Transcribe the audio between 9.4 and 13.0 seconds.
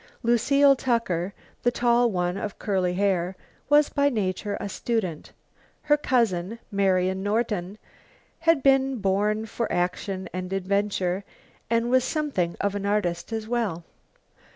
for action and adventure, and was something of an